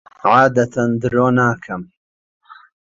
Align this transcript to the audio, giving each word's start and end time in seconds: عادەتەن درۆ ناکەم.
عادەتەن 0.31 0.89
درۆ 1.01 1.27
ناکەم. 1.37 1.81